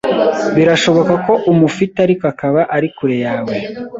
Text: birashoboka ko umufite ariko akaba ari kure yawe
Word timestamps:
birashoboka 0.55 1.13
ko 1.25 1.33
umufite 1.51 1.95
ariko 2.05 2.23
akaba 2.33 2.61
ari 2.75 2.87
kure 2.95 3.17
yawe 3.25 3.55